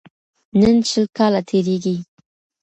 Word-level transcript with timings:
نن 0.59 0.77
شل 0.89 1.05
کاله 1.17 1.41
تیریږي 1.49 1.95